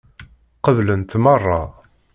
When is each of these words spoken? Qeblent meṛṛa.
Qeblent 0.63 1.17
meṛṛa. 1.23 1.61